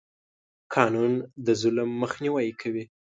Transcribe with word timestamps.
قانون 0.73 1.13
د 1.45 1.47
ظلم 1.61 1.89
مخنیوی 2.01 2.49
کوي. 2.61 2.83